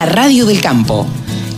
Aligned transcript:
Radio 0.00 0.46
del 0.46 0.60
Campo. 0.60 1.08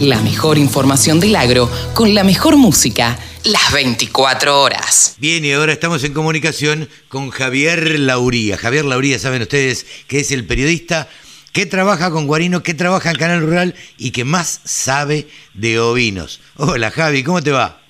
La 0.01 0.19
mejor 0.23 0.56
información 0.56 1.21
del 1.21 1.37
agro 1.37 1.71
con 1.92 2.15
la 2.15 2.25
mejor 2.25 2.56
música 2.56 3.19
las 3.44 3.70
24 3.70 4.62
horas. 4.62 5.16
Bien, 5.19 5.45
y 5.45 5.53
ahora 5.53 5.74
estamos 5.74 6.03
en 6.04 6.14
comunicación 6.14 6.88
con 7.08 7.29
Javier 7.29 8.00
Lauría. 8.00 8.56
Javier 8.56 8.87
Lauría, 8.87 9.18
saben 9.18 9.42
ustedes 9.42 9.84
que 10.08 10.21
es 10.21 10.30
el 10.30 10.46
periodista 10.46 11.06
que 11.53 11.66
trabaja 11.66 12.11
con 12.11 12.26
Guarino, 12.26 12.62
que 12.62 12.72
trabaja 12.72 13.11
en 13.11 13.18
Canal 13.18 13.42
Rural 13.42 13.74
y 13.98 14.11
que 14.11 14.24
más 14.24 14.62
sabe 14.64 15.29
de 15.52 15.79
ovinos. 15.79 16.41
Hola 16.57 16.91
Javi, 16.91 17.22
¿cómo 17.22 17.43
te 17.43 17.50
va? 17.50 17.82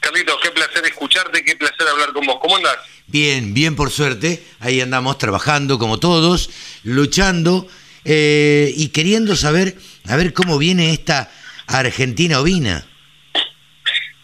Carlitos, 0.00 0.38
qué 0.42 0.50
placer 0.50 0.84
escucharte, 0.86 1.44
qué 1.44 1.54
placer 1.54 1.86
hablar 1.86 2.12
con 2.12 2.26
vos. 2.26 2.38
¿Cómo 2.42 2.56
andás? 2.56 2.78
Bien, 3.06 3.54
bien 3.54 3.76
por 3.76 3.92
suerte. 3.92 4.44
Ahí 4.58 4.80
andamos 4.80 5.18
trabajando 5.18 5.78
como 5.78 6.00
todos, 6.00 6.50
luchando 6.82 7.68
eh, 8.04 8.72
y 8.76 8.88
queriendo 8.88 9.36
saber, 9.36 9.76
a 10.08 10.16
ver 10.16 10.32
cómo 10.32 10.58
viene 10.58 10.92
esta 10.92 11.30
Argentina 11.66 12.40
ovina. 12.40 12.86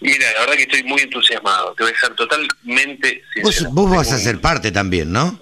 Mira, 0.01 0.33
la 0.33 0.41
verdad 0.41 0.55
que 0.55 0.63
estoy 0.63 0.83
muy 0.85 1.03
entusiasmado, 1.03 1.75
te 1.75 1.85
voy 1.85 1.93
a 1.93 2.01
ser 2.01 2.15
totalmente 2.15 3.23
sincero. 3.35 3.71
Vos, 3.73 3.91
vas 3.91 4.13
a 4.13 4.19
ser 4.19 4.41
parte 4.41 4.73
también, 4.73 5.13
¿no? 5.13 5.39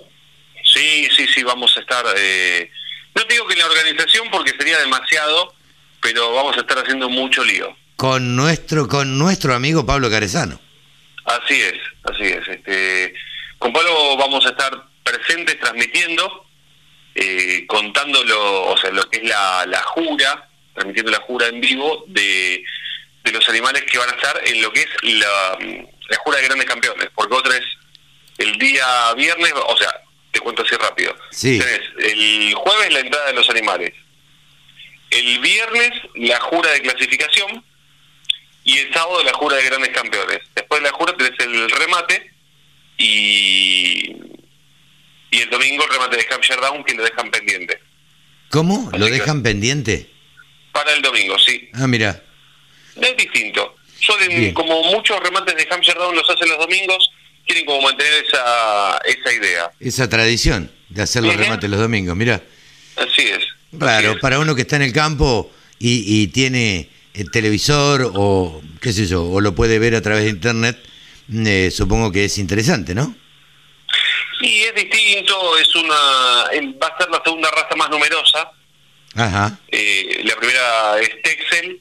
Sí, 0.64 1.08
sí, 1.16 1.26
sí, 1.32 1.42
vamos 1.42 1.76
a 1.76 1.80
estar... 1.80 2.04
Eh, 2.16 2.70
no 3.14 3.24
te 3.24 3.34
digo 3.34 3.46
que 3.46 3.54
en 3.54 3.60
la 3.60 3.66
organización 3.66 4.28
porque 4.30 4.52
sería 4.58 4.78
demasiado, 4.78 5.54
pero 6.00 6.34
vamos 6.34 6.56
a 6.56 6.60
estar 6.60 6.78
haciendo 6.78 7.08
mucho 7.08 7.44
lío. 7.44 7.76
Con 7.96 8.36
nuestro, 8.36 8.88
con 8.88 9.18
nuestro 9.18 9.54
amigo 9.54 9.86
Pablo 9.86 10.10
Carezano. 10.10 10.60
Así 11.24 11.60
es, 11.60 11.74
así 12.04 12.24
es. 12.24 12.46
Este, 12.48 13.14
con 13.58 13.72
Pablo 13.72 14.16
vamos 14.16 14.44
a 14.46 14.50
estar 14.50 14.70
presentes 15.02 15.58
transmitiendo 15.60 16.47
eh, 17.20 17.66
contando 17.66 18.22
lo, 18.22 18.66
o 18.68 18.76
sea, 18.76 18.90
lo 18.90 19.10
que 19.10 19.18
es 19.18 19.24
la, 19.24 19.66
la 19.66 19.82
jura, 19.82 20.48
transmitiendo 20.72 21.10
la 21.10 21.18
jura 21.18 21.48
en 21.48 21.60
vivo 21.60 22.04
de, 22.06 22.62
de, 23.24 23.32
los 23.32 23.48
animales 23.48 23.82
que 23.90 23.98
van 23.98 24.08
a 24.08 24.12
estar 24.12 24.40
en 24.46 24.62
lo 24.62 24.72
que 24.72 24.82
es 24.82 24.88
la, 25.02 25.58
la 26.08 26.16
jura 26.18 26.38
de 26.38 26.44
grandes 26.44 26.68
campeones, 26.68 27.08
porque 27.16 27.34
otra 27.34 27.56
es 27.56 27.64
el 28.38 28.56
día 28.56 29.12
viernes, 29.14 29.52
o 29.52 29.76
sea, 29.76 29.92
te 30.30 30.38
cuento 30.38 30.62
así 30.62 30.76
rápido. 30.76 31.16
Sí. 31.32 31.58
Tenés 31.58 31.80
el 31.98 32.54
jueves 32.54 32.92
la 32.92 33.00
entrada 33.00 33.26
de 33.26 33.34
los 33.34 33.50
animales, 33.50 33.92
el 35.10 35.40
viernes 35.40 35.90
la 36.14 36.38
jura 36.38 36.70
de 36.70 36.82
clasificación 36.82 37.64
y 38.62 38.78
el 38.78 38.94
sábado 38.94 39.24
la 39.24 39.32
jura 39.32 39.56
de 39.56 39.64
grandes 39.64 39.90
campeones. 39.90 40.38
Después 40.54 40.80
de 40.80 40.88
la 40.88 40.94
jura 40.94 41.16
tenés 41.16 41.36
el 41.40 41.68
remate 41.68 42.30
y 42.96 44.14
y 45.30 45.38
el 45.38 45.50
domingo 45.50 45.84
el 45.84 45.90
remate 45.90 46.16
de 46.16 46.26
Hampshire 46.30 46.60
Down 46.60 46.84
que 46.84 46.94
lo 46.94 47.02
dejan 47.02 47.30
pendiente. 47.30 47.80
¿Cómo? 48.50 48.90
¿Lo 48.96 49.06
dejan 49.06 49.42
pendiente? 49.42 50.10
Para 50.72 50.92
el 50.94 51.02
domingo, 51.02 51.38
sí. 51.38 51.68
Ah, 51.74 51.86
mira. 51.86 52.22
Es 52.96 53.16
distinto. 53.16 53.76
Suelen, 54.00 54.54
como 54.54 54.82
muchos 54.84 55.20
remates 55.20 55.54
de 55.56 55.66
Hampshire 55.70 55.98
Down 55.98 56.14
los 56.14 56.28
hacen 56.28 56.48
los 56.48 56.58
domingos, 56.58 57.10
quieren 57.46 57.66
como 57.66 57.82
mantener 57.82 58.24
esa, 58.24 58.98
esa 58.98 59.32
idea. 59.32 59.70
Esa 59.80 60.08
tradición 60.08 60.70
de 60.88 61.02
hacer 61.02 61.22
los 61.22 61.36
remates 61.36 61.68
los 61.68 61.80
domingos, 61.80 62.16
mira. 62.16 62.42
Así 62.96 63.22
es. 63.22 63.44
Claro, 63.78 64.18
para 64.20 64.38
uno 64.38 64.54
que 64.54 64.62
está 64.62 64.76
en 64.76 64.82
el 64.82 64.92
campo 64.92 65.50
y, 65.78 66.22
y 66.22 66.28
tiene 66.28 66.88
el 67.12 67.30
televisor 67.30 68.12
o 68.14 68.62
qué 68.80 68.92
sé 68.92 69.06
yo, 69.06 69.24
o 69.24 69.40
lo 69.40 69.54
puede 69.54 69.78
ver 69.78 69.94
a 69.94 70.00
través 70.00 70.24
de 70.24 70.30
internet, 70.30 70.78
eh, 71.32 71.70
supongo 71.70 72.12
que 72.12 72.24
es 72.24 72.38
interesante, 72.38 72.94
¿no? 72.94 73.14
Sí, 74.40 74.62
es 74.62 74.74
distinto, 74.74 75.58
es 75.58 75.74
una 75.74 75.94
va 75.94 76.86
a 76.86 76.98
ser 76.98 77.10
la 77.10 77.22
segunda 77.24 77.50
raza 77.50 77.74
más 77.76 77.90
numerosa. 77.90 78.52
Ajá. 79.14 79.58
Eh, 79.68 80.20
la 80.24 80.36
primera 80.36 80.98
es 81.00 81.22
Texel, 81.22 81.80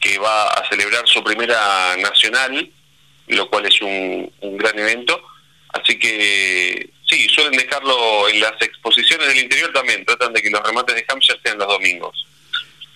que 0.00 0.18
va 0.18 0.48
a 0.48 0.68
celebrar 0.68 1.02
su 1.06 1.22
primera 1.24 1.96
nacional, 1.96 2.70
lo 3.28 3.48
cual 3.48 3.66
es 3.66 3.80
un, 3.80 4.32
un 4.40 4.56
gran 4.56 4.78
evento. 4.78 5.20
Así 5.72 5.98
que 5.98 6.90
sí, 7.08 7.28
suelen 7.28 7.58
dejarlo 7.58 8.28
en 8.28 8.40
las 8.40 8.60
exposiciones 8.60 9.26
del 9.28 9.38
interior 9.38 9.72
también, 9.72 10.04
tratan 10.04 10.32
de 10.32 10.42
que 10.42 10.50
los 10.50 10.62
remates 10.62 10.94
de 10.94 11.04
Hampshire 11.08 11.40
sean 11.42 11.58
los 11.58 11.68
domingos. 11.68 12.26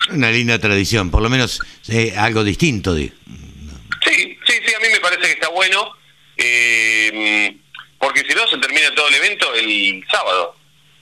Una 0.09 0.31
linda 0.31 0.59
tradición, 0.59 1.11
por 1.11 1.21
lo 1.21 1.29
menos 1.29 1.59
eh, 1.89 2.13
algo 2.15 2.43
distinto. 2.43 2.93
De... 2.93 3.11
Sí, 4.05 4.37
sí, 4.45 4.53
sí, 4.65 4.73
a 4.73 4.79
mí 4.79 4.87
me 4.91 4.99
parece 4.99 5.23
que 5.23 5.31
está 5.31 5.49
bueno. 5.49 5.91
Eh, 6.37 7.57
porque 8.07 8.23
si 8.25 8.33
no 8.33 8.47
se 8.47 8.57
termina 8.59 8.89
todo 8.95 9.09
el 9.09 9.15
evento 9.15 9.53
el 9.53 10.01
sábado. 10.09 10.55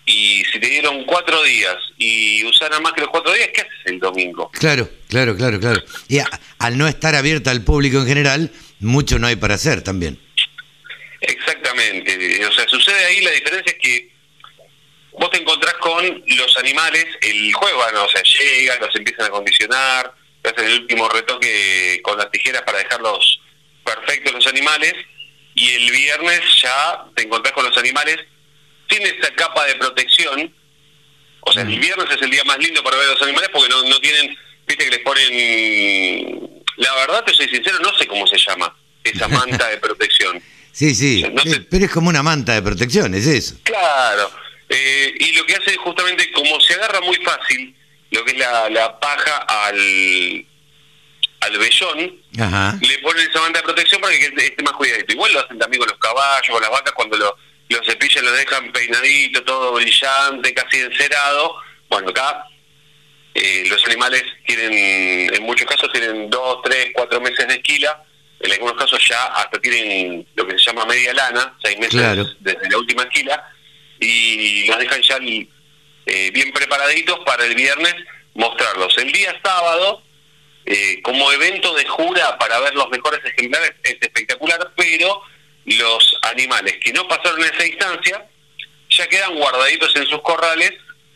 Y 0.07 0.43
si 0.51 0.59
te 0.59 0.67
dieron 0.67 1.03
cuatro 1.05 1.43
días 1.43 1.75
y 1.99 2.43
usaron 2.43 2.81
más 2.81 2.93
que 2.93 3.01
los 3.01 3.11
cuatro 3.11 3.31
días, 3.31 3.49
¿qué 3.53 3.61
haces 3.61 3.79
el 3.85 3.99
domingo? 3.99 4.49
Claro, 4.53 4.89
claro, 5.07 5.35
claro, 5.37 5.59
claro. 5.59 5.83
Y 6.07 6.17
al 6.57 6.77
no 6.79 6.87
estar 6.87 7.13
abierta 7.13 7.51
al 7.51 7.63
público 7.63 7.99
en 7.99 8.07
general, 8.07 8.51
mucho 8.79 9.19
no 9.19 9.27
hay 9.27 9.35
para 9.35 9.53
hacer 9.53 9.83
también. 9.83 10.19
Exactamente. 11.21 12.43
O 12.43 12.51
sea, 12.51 12.67
sucede 12.67 13.05
ahí 13.05 13.21
la 13.21 13.31
diferencia 13.31 13.73
es 13.73 13.79
que 13.79 14.11
vos 15.11 15.29
te 15.29 15.37
encontrás 15.37 15.75
con 15.75 16.23
los 16.25 16.57
animales 16.57 17.05
el 17.21 17.53
jueves, 17.53 17.75
bueno, 17.75 18.03
o 18.03 18.09
sea, 18.09 18.23
llegan, 18.23 18.79
los 18.79 18.95
empiezan 18.95 19.27
a 19.27 19.29
condicionar, 19.29 20.11
hacen 20.43 20.65
el 20.65 20.81
último 20.81 21.07
retoque 21.07 21.99
con 22.01 22.17
las 22.17 22.31
tijeras 22.31 22.63
para 22.63 22.79
dejarlos 22.79 23.41
perfectos 23.83 24.33
los 24.33 24.47
animales 24.47 24.95
y 25.55 25.69
el 25.71 25.89
viernes 25.89 26.41
ya 26.61 27.05
te 27.15 27.23
encontrás 27.23 27.53
con 27.53 27.65
los 27.65 27.77
animales 27.77 28.19
sin 28.89 29.01
esa 29.01 29.33
capa 29.33 29.65
de 29.65 29.75
protección. 29.75 30.53
O 31.39 31.53
sea, 31.53 31.63
el 31.63 31.79
viernes 31.79 32.07
es 32.11 32.21
el 32.21 32.29
día 32.29 32.43
más 32.43 32.57
lindo 32.59 32.83
para 32.83 32.97
ver 32.97 33.07
a 33.07 33.13
los 33.13 33.21
animales 33.21 33.49
porque 33.51 33.69
no, 33.69 33.83
no 33.83 33.99
tienen, 33.99 34.37
viste 34.67 34.83
que 34.85 34.91
les 34.91 34.99
ponen... 34.99 36.63
La 36.77 36.93
verdad, 36.95 37.23
te 37.23 37.33
soy 37.33 37.47
sincero, 37.47 37.79
no 37.79 37.97
sé 37.97 38.05
cómo 38.05 38.27
se 38.27 38.37
llama 38.37 38.75
esa 39.03 39.27
manta 39.27 39.67
de 39.69 39.77
protección. 39.77 40.41
Sí, 40.75 40.93
sí, 40.93 41.23
o 41.23 41.27
sea, 41.27 41.29
no 41.29 41.41
te... 41.41 41.61
pero 41.61 41.85
es 41.85 41.91
como 41.91 42.09
una 42.09 42.21
manta 42.21 42.53
de 42.53 42.61
protección, 42.61 43.15
es 43.15 43.25
eso. 43.27 43.55
Claro, 43.63 44.29
eh, 44.67 45.13
y 45.17 45.31
lo 45.31 45.45
que 45.45 45.55
hace 45.55 45.77
justamente, 45.77 46.29
como 46.33 46.59
se 46.59 46.73
agarra 46.73 46.99
muy 46.99 47.15
fácil 47.15 47.73
lo 48.11 48.25
que 48.25 48.31
es 48.31 48.37
la, 48.37 48.69
la 48.69 48.99
paja 48.99 49.37
al, 49.47 50.45
al 51.45 51.57
vellón, 51.57 52.21
Ajá. 52.39 52.77
le 52.81 52.99
ponen 52.99 53.29
esa 53.29 53.39
banda 53.39 53.59
de 53.59 53.63
protección 53.63 54.01
para 54.01 54.13
que 54.17 54.25
esté 54.25 54.63
más 54.63 54.73
cuidadito. 54.73 55.13
Igual 55.13 55.33
lo 55.33 55.39
hacen 55.39 55.59
también 55.59 55.79
con 55.79 55.89
los 55.89 55.99
caballos, 55.99 56.49
con 56.49 56.61
las 56.61 56.71
vacas, 56.71 56.93
cuando 56.93 57.17
lo, 57.17 57.37
los 57.69 57.85
cepillan 57.85 58.25
los 58.25 58.37
dejan 58.37 58.71
peinadito, 58.71 59.43
todo 59.43 59.73
brillante, 59.73 60.53
casi 60.53 60.81
encerado. 60.81 61.55
Bueno, 61.89 62.09
acá 62.09 62.45
eh, 63.33 63.63
los 63.67 63.85
animales 63.85 64.23
tienen, 64.45 65.33
en 65.33 65.43
muchos 65.43 65.67
casos 65.67 65.91
tienen 65.91 66.29
dos, 66.29 66.61
tres, 66.63 66.91
cuatro 66.93 67.19
meses 67.21 67.47
de 67.47 67.55
esquila, 67.55 68.03
en 68.39 68.51
algunos 68.51 68.77
casos 68.77 69.05
ya 69.07 69.23
hasta 69.25 69.59
tienen 69.59 70.27
lo 70.35 70.47
que 70.47 70.57
se 70.57 70.65
llama 70.65 70.85
media 70.85 71.13
lana, 71.13 71.55
seis 71.63 71.77
meses 71.77 71.99
claro. 71.99 72.25
desde 72.39 72.69
la 72.69 72.77
última 72.77 73.03
esquila, 73.03 73.43
y 73.99 74.65
los 74.67 74.77
dejan 74.79 75.01
ya 75.01 75.17
eh, 75.21 76.31
bien 76.31 76.51
preparaditos 76.51 77.19
para 77.25 77.45
el 77.45 77.55
viernes 77.55 77.95
mostrarlos. 78.35 78.97
El 78.97 79.11
día 79.11 79.33
sábado 79.43 80.03
eh, 80.65 81.01
como 81.03 81.31
evento 81.31 81.73
de 81.75 81.85
jura 81.85 82.37
para 82.37 82.59
ver 82.59 82.73
los 82.75 82.89
mejores 82.89 83.19
ejemplares 83.23 83.73
es 83.83 83.97
espectacular, 84.01 84.71
pero 84.75 85.21
los 85.65 86.17
animales 86.23 86.75
que 86.83 86.93
no 86.93 87.07
pasaron 87.07 87.41
esa 87.41 87.65
instancia 87.65 88.25
ya 88.89 89.07
quedan 89.07 89.35
guardaditos 89.35 89.95
en 89.95 90.05
sus 90.05 90.21
corrales 90.21 90.73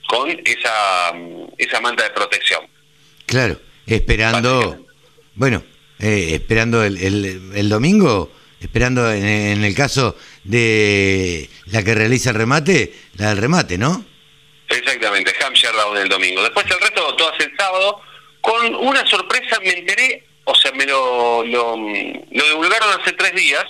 con 0.07 0.29
esa, 0.45 1.13
esa 1.57 1.81
manta 1.81 2.03
de 2.03 2.09
protección. 2.11 2.67
Claro, 3.25 3.59
esperando, 3.85 4.85
bueno, 5.35 5.63
eh, 5.99 6.31
esperando 6.33 6.83
el, 6.83 6.97
el, 6.97 7.51
el, 7.55 7.69
domingo, 7.69 8.31
esperando 8.59 9.11
en, 9.11 9.25
en, 9.25 9.63
el 9.63 9.75
caso 9.75 10.15
de 10.43 11.49
la 11.67 11.83
que 11.83 11.93
realiza 11.93 12.31
el 12.31 12.37
remate, 12.37 12.93
la 13.17 13.29
del 13.29 13.37
remate, 13.37 13.77
¿no? 13.77 14.03
Exactamente, 14.67 15.33
Hampshire 15.43 15.73
Down 15.73 15.97
el 15.97 16.09
domingo. 16.09 16.41
Después 16.43 16.65
el 16.69 16.79
resto, 16.79 17.15
todas 17.15 17.39
el 17.39 17.51
sábado, 17.57 18.01
con 18.49 18.73
una 18.75 19.05
sorpresa 19.05 19.59
me 19.59 19.69
enteré, 19.69 20.23
o 20.43 20.55
sea, 20.55 20.71
me 20.71 20.83
lo, 20.87 21.45
lo, 21.45 21.77
lo 21.77 22.45
divulgaron 22.49 22.99
hace 22.99 23.13
tres 23.13 23.35
días, 23.35 23.63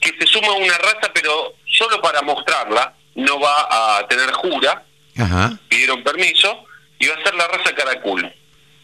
que 0.00 0.14
se 0.20 0.26
suma 0.26 0.52
una 0.52 0.78
raza, 0.78 1.10
pero 1.12 1.54
solo 1.66 2.00
para 2.00 2.22
mostrarla, 2.22 2.94
no 3.16 3.40
va 3.40 3.98
a 3.98 4.06
tener 4.06 4.30
jura, 4.30 4.84
Ajá. 5.18 5.58
pidieron 5.68 6.04
permiso, 6.04 6.64
y 7.00 7.08
va 7.08 7.16
a 7.16 7.22
ser 7.24 7.34
la 7.34 7.48
raza 7.48 7.74
Caracul. 7.74 8.32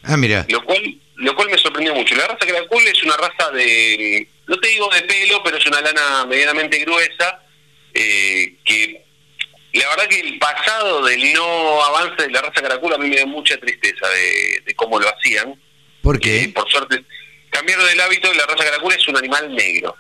Ah, 0.03 0.17
mira. 0.17 0.45
Lo 0.49 0.65
cual, 0.65 0.97
lo 1.15 1.37
cual 1.37 1.49
me 1.51 1.59
sorprendió 1.59 1.95
mucho. 1.95 2.17
La 2.17 2.27
raza 2.27 2.45
Caracul 2.45 2.83
es 2.85 3.05
una 3.05 3.17
raza 3.17 3.53
de, 3.53 4.27
no 4.49 4.59
te 4.59 4.67
digo 4.69 4.89
de 4.93 5.03
pelo, 5.03 5.45
pero 5.45 5.59
es 5.59 5.67
una 5.67 5.81
lana 5.81 6.27
medianamente 6.27 6.79
gruesa, 6.79 7.41
eh, 7.95 8.57
que 8.65 9.05
la 9.81 9.89
verdad 9.89 10.09
que 10.09 10.21
el 10.21 10.39
pasado 10.39 11.05
del 11.05 11.33
no 11.33 11.83
avance 11.85 12.23
de 12.23 12.31
la 12.31 12.43
raza 12.43 12.61
caracol 12.61 12.95
a 12.95 12.99
mí 12.99 13.09
me 13.09 13.17
da 13.17 13.27
mucha 13.27 13.59
tristeza 13.59 14.09
de, 14.09 14.63
de 14.65 14.75
cómo 14.75 14.99
lo 14.99 15.09
hacían. 15.09 15.61
¿Por 16.03 16.21
qué? 16.21 16.43
Eh, 16.43 16.49
por 16.49 16.71
suerte, 16.71 17.05
cambiaron 17.51 17.89
el 17.89 18.01
hábito 18.01 18.29
de 18.29 18.35
la 18.35 18.47
raza 18.47 18.65
caracol 18.65 18.93
es 18.93 19.09
un 19.09 19.17
animal 19.17 19.55
negro. 19.55 19.97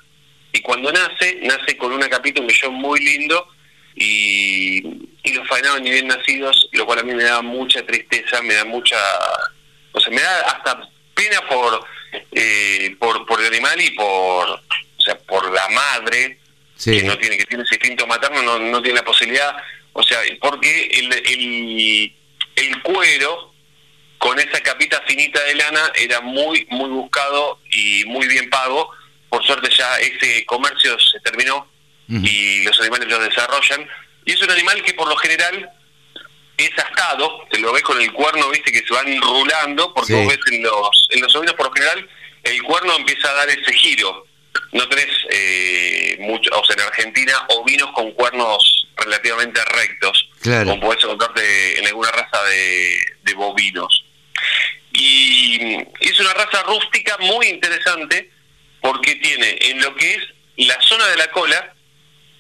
Y 0.53 0.61
cuando 0.61 0.93
nace, 0.93 1.39
nace 1.43 1.77
con 1.77 1.93
una 1.93 2.09
capita, 2.09 2.41
un 2.41 2.47
vellón 2.47 2.75
muy 2.75 3.01
lindo, 3.01 3.49
y, 3.95 4.83
y 5.23 5.33
los 5.33 5.49
faenaban 5.49 5.83
ni 5.83 5.91
bien 5.91 6.09
nacidos, 6.09 6.69
lo 6.73 6.85
cual 6.85 6.99
a 6.99 7.03
mí 7.03 7.15
me 7.15 7.25
da 7.25 7.41
mucha 7.41 7.85
tristeza, 7.85 8.43
me 8.43 8.55
da 8.55 8.65
mucha, 8.65 8.99
o 9.93 10.01
sea, 10.01 10.13
me 10.13 10.21
da 10.21 10.41
hasta 10.43 10.89
pena 11.15 11.41
por 11.49 11.87
eh, 12.33 12.95
por, 12.99 13.25
por 13.27 13.41
el 13.41 13.47
animal 13.47 13.81
y 13.81 13.91
por, 13.91 14.49
o 14.51 15.03
sea, 15.03 15.19
por 15.19 15.51
la 15.51 15.69
madre 15.71 16.39
que 16.85 17.03
no 17.03 17.17
tiene 17.19 17.37
que 17.37 17.45
tiene 17.45 17.65
ese 17.65 17.77
instinto 17.77 18.07
materno 18.07 18.43
no, 18.43 18.59
no 18.59 18.83
tiene 18.83 18.99
la 18.99 19.05
posibilidad, 19.05 19.57
o 19.93 20.03
sea, 20.03 20.19
porque 20.41 20.87
el, 20.93 21.13
el, 21.13 22.17
el 22.57 22.83
cuero 22.83 23.53
con 24.19 24.39
esa 24.39 24.61
capita 24.61 25.03
finita 25.07 25.43
de 25.43 25.55
lana 25.57 25.93
era 25.97 26.21
muy 26.21 26.67
muy 26.71 26.89
buscado 26.91 27.59
y 27.71 28.05
muy 28.07 28.27
bien 28.29 28.49
pago. 28.51 28.91
Por 29.29 29.45
suerte 29.45 29.69
ya 29.77 29.99
ese 29.99 30.45
comercio 30.45 30.99
se 31.01 31.19
terminó 31.21 31.67
y 32.09 32.63
los 32.65 32.79
animales 32.81 33.09
lo 33.09 33.19
desarrollan. 33.19 33.89
Y 34.25 34.33
es 34.33 34.43
un 34.43 34.51
animal 34.51 34.83
que 34.83 34.95
por 34.95 35.09
lo 35.09 35.17
general 35.17 35.71
es 36.57 36.71
ascado, 36.79 37.47
te 37.51 37.59
lo 37.59 37.73
ves 37.73 37.83
con 37.83 38.01
el 38.01 38.13
cuerno, 38.13 38.51
viste, 38.51 38.71
que 38.71 38.87
se 38.87 38.93
van 38.93 39.21
rulando, 39.21 39.93
porque 39.95 40.13
vos 40.15 40.27
ves 40.29 40.39
en 40.53 40.63
los, 40.63 41.09
en 41.11 41.23
los 41.23 41.35
ovinos 41.35 41.55
por 41.55 41.67
lo 41.67 41.73
general 41.73 42.09
el 42.45 42.63
cuerno 42.63 42.97
empieza 42.97 43.31
a 43.31 43.35
dar 43.35 43.49
ese 43.49 43.73
giro. 43.73 44.27
No 44.73 44.89
tenés 44.89 45.09
eh, 45.31 46.17
mucho, 46.21 46.51
o 46.59 46.65
sea, 46.65 46.77
en 46.77 46.83
Argentina 46.83 47.33
ovinos 47.49 47.91
con 47.93 48.13
cuernos 48.13 48.89
relativamente 48.97 49.61
rectos, 49.65 50.31
como 50.43 50.81
podés 50.81 51.03
encontrarte 51.05 51.79
en 51.79 51.87
alguna 51.87 52.11
raza 52.11 52.43
de, 52.45 52.97
de 53.23 53.35
bovinos. 53.35 54.05
Y 54.93 55.77
es 56.01 56.21
una 56.21 56.35
raza 56.35 56.63
rústica 56.65 57.17
muy 57.21 57.47
interesante 57.47 58.31
porque 58.81 59.15
tiene 59.17 59.57
en 59.61 59.81
lo 59.81 59.95
que 59.95 60.15
es 60.15 60.23
la 60.57 60.81
zona 60.83 61.07
de 61.09 61.17
la 61.17 61.31
cola 61.31 61.75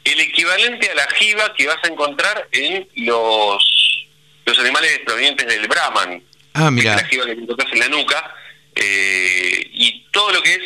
el 0.05 0.21
equivalente 0.21 0.91
a 0.91 0.95
la 0.95 1.07
jiba 1.15 1.55
que 1.55 1.67
vas 1.67 1.79
a 1.83 1.89
encontrar 1.89 2.49
en 2.53 2.89
los 2.97 4.09
los 4.45 4.59
animales 4.59 5.01
provenientes 5.07 5.47
del 5.47 5.69
Brahman. 5.69 6.23
Ah, 6.55 6.71
mira. 6.71 6.97
La 6.97 7.05
jiba 7.05 7.27
que 7.27 7.37
te 7.37 7.47
tocas 7.47 7.73
en 7.73 7.79
la 7.79 7.89
nuca. 7.89 8.35
Eh, 8.75 9.69
y 9.73 10.07
todo 10.11 10.33
lo 10.33 10.43
que 10.43 10.55
es, 10.55 10.63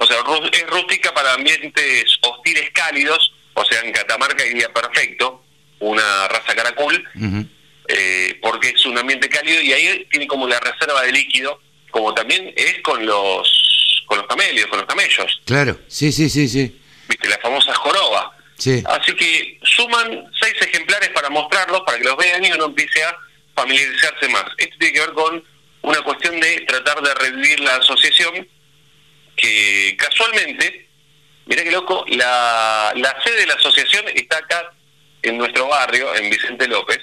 o 0.00 0.06
sea, 0.06 0.16
es 0.52 0.66
rústica 0.66 1.12
para 1.12 1.34
ambientes 1.34 2.04
hostiles 2.22 2.70
cálidos, 2.72 3.32
o 3.52 3.64
sea, 3.66 3.80
en 3.82 3.92
Catamarca 3.92 4.46
iría 4.46 4.72
perfecto, 4.72 5.44
una 5.78 6.26
raza 6.26 6.54
caracol, 6.54 7.06
eh, 7.86 8.38
porque 8.40 8.70
es 8.70 8.86
un 8.86 8.96
ambiente 8.96 9.28
cálido 9.28 9.60
y 9.60 9.74
ahí 9.74 10.06
tiene 10.10 10.26
como 10.26 10.48
la 10.48 10.58
reserva 10.58 11.02
de 11.02 11.12
líquido, 11.12 11.60
como 11.90 12.14
también 12.14 12.50
es 12.56 12.80
con 12.80 13.04
los 13.04 14.04
con 14.06 14.18
los 14.18 14.26
camelios, 14.26 14.66
con 14.68 14.78
los 14.78 14.88
camellos. 14.88 15.40
Claro, 15.44 15.78
sí, 15.86 16.10
sí, 16.10 16.30
sí, 16.30 16.48
sí. 16.48 16.80
Viste, 17.06 17.28
la 17.28 17.38
famosa 17.38 17.74
joroba. 17.74 18.36
Sí. 18.56 18.82
Así 18.86 19.14
que 19.14 19.60
suman 19.62 20.30
seis 20.40 20.54
ejemplares 20.62 21.10
para 21.10 21.28
mostrarlos, 21.28 21.82
para 21.82 21.98
que 21.98 22.04
los 22.04 22.16
vean 22.16 22.42
y 22.44 22.50
uno 22.52 22.64
empiece 22.66 23.04
a 23.04 23.16
familiarizarse 23.54 24.28
más. 24.28 24.44
Esto 24.56 24.76
tiene 24.78 24.94
que 24.94 25.00
ver 25.00 25.12
con 25.12 25.44
una 25.82 26.00
cuestión 26.02 26.40
de 26.40 26.60
tratar 26.62 27.02
de 27.02 27.14
revivir 27.14 27.60
la 27.60 27.76
asociación, 27.76 28.48
que 29.40 29.96
casualmente, 29.96 30.88
mira 31.46 31.62
qué 31.62 31.70
loco, 31.70 32.04
la, 32.08 32.92
la 32.96 33.16
sede 33.22 33.40
de 33.40 33.46
la 33.46 33.54
asociación 33.54 34.04
está 34.14 34.38
acá 34.38 34.72
en 35.22 35.38
nuestro 35.38 35.68
barrio, 35.68 36.14
en 36.16 36.30
Vicente 36.30 36.66
López, 36.68 36.98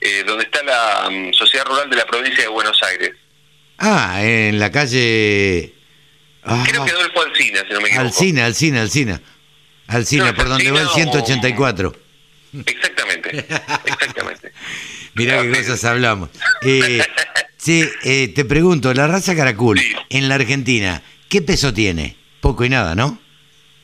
eh, 0.00 0.24
donde 0.26 0.44
está 0.44 0.62
la 0.62 1.08
mm, 1.10 1.32
Sociedad 1.32 1.66
Rural 1.66 1.90
de 1.90 1.96
la 1.96 2.06
provincia 2.06 2.42
de 2.42 2.48
Buenos 2.48 2.82
Aires. 2.82 3.12
Ah, 3.78 4.18
en 4.22 4.58
la 4.58 4.70
calle... 4.70 5.74
Creo 6.64 6.84
que 6.84 6.90
Adolfo 6.92 7.22
Alcina, 7.22 7.62
si 7.66 7.74
no 7.74 7.80
me 7.80 7.88
equivoco. 7.88 8.06
Alcina, 8.06 8.46
Alcina, 8.46 8.80
Alcina. 8.80 9.20
Alcina, 9.86 10.34
por 10.34 10.48
donde 10.48 10.70
va 10.70 10.80
el 10.80 10.88
184. 10.88 11.94
Exactamente, 12.64 13.46
exactamente. 13.84 14.52
Mirá 15.14 15.42
qué 15.42 15.50
cosas 15.50 15.84
hablamos. 15.84 16.30
Eh, 16.62 17.04
sí, 17.68 17.90
eh, 18.02 18.28
te 18.28 18.46
pregunto, 18.46 18.94
la 18.94 19.06
raza 19.06 19.36
caracol 19.36 19.78
en 20.08 20.28
la 20.28 20.36
Argentina, 20.36 21.02
¿qué 21.28 21.42
peso 21.42 21.74
tiene? 21.74 22.16
Poco 22.40 22.64
y 22.64 22.70
nada, 22.70 22.94
¿no? 22.94 23.20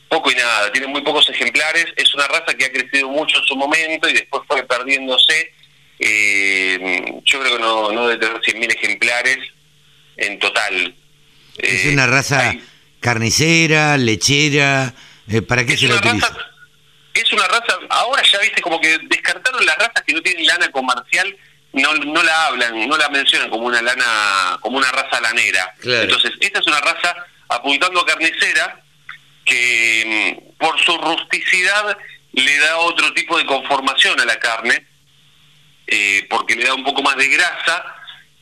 Poco 0.08 0.30
y 0.30 0.34
nada, 0.34 0.72
tiene 0.72 0.86
muy 0.86 1.02
pocos 1.02 1.28
ejemplares, 1.28 1.86
es 1.96 2.14
una 2.14 2.26
raza 2.28 2.54
que 2.56 2.64
ha 2.64 2.72
crecido 2.72 3.10
mucho 3.10 3.38
en 3.38 3.44
su 3.44 3.56
momento 3.56 4.08
y 4.08 4.14
después 4.14 4.42
fue 4.48 4.62
perdiéndose. 4.62 5.52
Eh, 5.98 7.04
yo 7.24 7.40
creo 7.40 7.56
que 7.56 7.62
no, 7.62 7.92
no 7.92 8.08
debe 8.08 8.26
tener 8.26 8.40
100.000 8.40 8.74
ejemplares 8.74 9.38
en 10.16 10.38
total. 10.38 10.94
Es 11.58 11.84
una 11.86 12.06
raza 12.06 12.56
carnicera, 13.00 13.98
lechera, 13.98 14.94
¿para 15.46 15.66
qué 15.66 15.76
se 15.76 15.88
la 15.88 15.96
utiliza? 15.96 16.34
es 17.14 17.32
una 17.32 17.46
raza, 17.46 17.78
ahora 17.90 18.22
ya 18.24 18.38
viste 18.40 18.60
como 18.60 18.80
que 18.80 18.98
descartaron 19.08 19.64
las 19.64 19.76
razas 19.76 20.02
que 20.04 20.14
no 20.14 20.20
tienen 20.20 20.46
lana 20.46 20.68
comercial, 20.70 21.36
no, 21.74 21.94
no 21.94 22.22
la 22.22 22.46
hablan, 22.46 22.88
no 22.88 22.96
la 22.96 23.08
mencionan 23.08 23.50
como 23.50 23.66
una 23.66 23.82
lana, 23.82 24.58
como 24.60 24.78
una 24.78 24.90
raza 24.90 25.20
lanera. 25.20 25.74
Entonces, 25.82 26.32
esta 26.40 26.60
es 26.60 26.66
una 26.66 26.80
raza 26.80 27.14
apuntando 27.48 28.00
a 28.00 28.06
carnicera 28.06 28.80
que 29.44 30.38
mm, 30.40 30.58
por 30.58 30.80
su 30.80 30.96
rusticidad 30.96 31.96
le 32.32 32.58
da 32.58 32.78
otro 32.78 33.12
tipo 33.12 33.36
de 33.38 33.46
conformación 33.46 34.18
a 34.20 34.24
la 34.24 34.38
carne, 34.38 34.86
eh, 35.86 36.26
porque 36.30 36.56
le 36.56 36.64
da 36.64 36.74
un 36.74 36.84
poco 36.84 37.02
más 37.02 37.16
de 37.16 37.28
grasa 37.28 37.84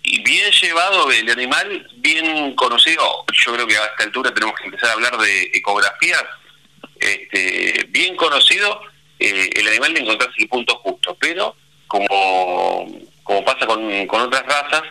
y 0.03 0.23
bien 0.23 0.51
llevado 0.53 1.11
el 1.11 1.31
animal, 1.31 1.89
bien 1.97 2.55
conocido. 2.55 3.25
Yo 3.33 3.53
creo 3.55 3.67
que 3.67 3.77
a 3.77 3.85
esta 3.87 4.05
altura 4.05 4.33
tenemos 4.33 4.55
que 4.57 4.65
empezar 4.65 4.91
a 4.91 4.93
hablar 4.93 5.17
de 5.19 5.51
ecografías 5.55 6.25
este, 6.99 7.87
bien 7.89 8.15
conocido, 8.17 8.81
eh, 9.19 9.51
el 9.55 9.69
animal 9.69 9.95
de 9.95 10.01
encontrarse 10.01 10.37
el 10.39 10.49
punto 10.49 10.77
justo, 10.77 11.17
pero 11.19 11.57
como, 11.87 12.87
como 13.33 13.45
pasa 13.45 13.67
con, 13.67 14.07
con 14.07 14.21
otras 14.21 14.45
razas, 14.45 14.83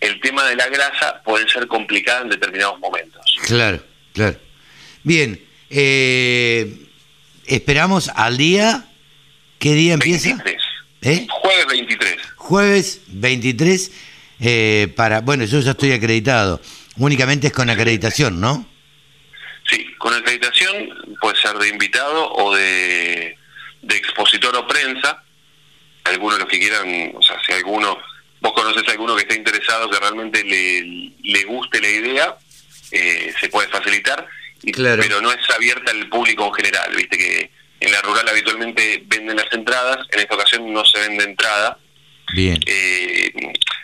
el 0.00 0.20
tema 0.20 0.44
de 0.46 0.54
la 0.54 0.68
grasa 0.68 1.20
puede 1.24 1.48
ser 1.48 1.66
complicado 1.66 2.22
en 2.22 2.30
determinados 2.30 2.78
momentos. 2.78 3.20
Claro, 3.46 3.82
claro. 4.12 4.36
Bien, 5.02 5.42
eh, 5.70 6.86
esperamos 7.46 8.08
al 8.14 8.36
día, 8.36 8.84
¿qué 9.58 9.74
día 9.74 9.94
empieza? 9.94 10.28
23. 10.28 10.62
¿Eh? 11.02 11.26
Jueves 11.30 11.66
23. 11.66 12.16
Jueves 12.36 13.00
23, 13.08 13.92
eh, 14.40 14.92
para, 14.94 15.20
bueno, 15.20 15.44
yo 15.44 15.60
ya 15.60 15.72
estoy 15.72 15.92
acreditado, 15.92 16.60
únicamente 16.96 17.48
es 17.48 17.52
con 17.52 17.70
acreditación, 17.70 18.40
¿no? 18.40 18.66
Sí, 19.68 19.84
con 19.98 20.14
acreditación 20.14 21.16
puede 21.20 21.36
ser 21.36 21.56
de 21.56 21.68
invitado 21.68 22.32
o 22.32 22.54
de, 22.54 23.36
expositor 23.88 24.54
o 24.56 24.66
prensa. 24.66 25.22
Algunos 26.04 26.38
los 26.38 26.48
que 26.48 26.58
quieran, 26.58 27.12
o 27.14 27.22
sea, 27.22 27.36
si 27.46 27.52
alguno, 27.52 27.98
vos 28.40 28.52
conoces 28.52 28.86
a 28.88 28.92
alguno 28.92 29.14
que 29.16 29.22
esté 29.22 29.36
interesado, 29.36 29.90
que 29.90 29.98
realmente 29.98 30.42
le, 30.44 31.12
le 31.22 31.44
guste 31.44 31.80
la 31.80 31.88
idea, 31.88 32.36
eh, 32.90 33.32
se 33.38 33.48
puede 33.48 33.68
facilitar, 33.68 34.26
pero 34.74 35.20
no 35.20 35.30
es 35.30 35.50
abierta 35.50 35.90
al 35.90 36.08
público 36.08 36.46
en 36.46 36.54
general. 36.54 36.94
Viste 36.96 37.16
que 37.16 37.50
en 37.80 37.92
la 37.92 38.00
rural 38.02 38.28
habitualmente 38.28 39.02
venden 39.06 39.36
las 39.36 39.52
entradas, 39.52 40.06
en 40.10 40.20
esta 40.20 40.34
ocasión 40.34 40.72
no 40.72 40.84
se 40.84 40.98
vende 41.00 41.24
entrada. 41.24 41.78
Bien. 42.32 42.60
Eh, 42.66 43.32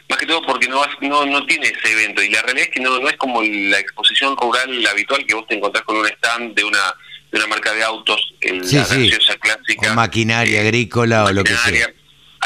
más 0.09 0.19
que 0.19 0.27
todo 0.27 0.43
porque 0.43 0.69
no, 0.69 0.83
no, 1.01 1.27
no 1.27 1.47
tiene 1.47 1.67
ese 1.67 1.93
evento 1.93 2.23
y 2.23 2.29
la 2.29 2.43
realidad 2.43 2.69
es 2.69 2.75
que 2.75 2.81
no, 2.81 2.99
no 3.01 3.09
es 3.09 3.17
como 3.17 3.43
la 3.43 3.81
exposición 3.81 4.37
rural 4.37 4.87
habitual 4.87 5.27
que 5.27 5.35
vos 5.35 5.47
te 5.49 5.57
encontrás 5.57 5.83
con 5.85 5.97
un 5.97 6.07
stand 6.07 6.55
de 6.55 6.63
una 6.63 6.95
de 7.33 7.39
una 7.39 7.47
marca 7.49 7.73
de 7.73 7.83
autos, 7.83 8.35
en 8.41 8.61
la 8.61 8.87
graciosa 8.87 9.37
clásica. 9.37 9.93
O 9.93 9.95
maquinaria 9.95 10.59
eh, 10.59 10.61
agrícola 10.61 11.25
o 11.25 11.33
lo 11.33 11.43
que 11.43 11.57
sea. 11.57 11.93